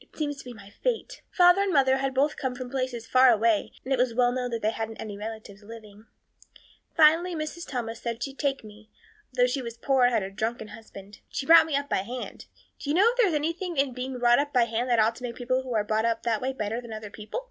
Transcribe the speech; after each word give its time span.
It 0.00 0.16
seems 0.16 0.38
to 0.38 0.44
be 0.44 0.52
my 0.52 0.70
fate. 0.70 1.22
Father 1.30 1.60
and 1.62 1.72
mother 1.72 1.98
had 1.98 2.12
both 2.12 2.36
come 2.36 2.56
from 2.56 2.68
places 2.68 3.06
far 3.06 3.28
away 3.30 3.70
and 3.84 3.92
it 3.92 3.96
was 3.96 4.12
well 4.12 4.32
known 4.32 4.50
they 4.50 4.70
hadn't 4.72 4.96
any 5.00 5.16
relatives 5.16 5.62
living. 5.62 6.06
Finally 6.96 7.36
Mrs. 7.36 7.64
Thomas 7.64 8.00
said 8.00 8.20
she'd 8.20 8.40
take 8.40 8.64
me, 8.64 8.90
though 9.34 9.46
she 9.46 9.62
was 9.62 9.76
poor 9.76 10.02
and 10.02 10.12
had 10.12 10.24
a 10.24 10.32
drunken 10.32 10.66
husband. 10.74 11.20
She 11.28 11.46
brought 11.46 11.64
me 11.66 11.76
up 11.76 11.88
by 11.88 11.98
hand. 11.98 12.46
Do 12.80 12.90
you 12.90 12.94
know 12.94 13.08
if 13.12 13.16
there 13.18 13.28
is 13.28 13.34
anything 13.34 13.76
in 13.76 13.92
being 13.94 14.18
brought 14.18 14.40
up 14.40 14.52
by 14.52 14.64
hand 14.64 14.88
that 14.88 14.98
ought 14.98 15.14
to 15.14 15.22
make 15.22 15.36
people 15.36 15.62
who 15.62 15.72
are 15.76 15.84
brought 15.84 16.04
up 16.04 16.24
that 16.24 16.40
way 16.42 16.52
better 16.52 16.80
than 16.80 16.92
other 16.92 17.08
people? 17.10 17.46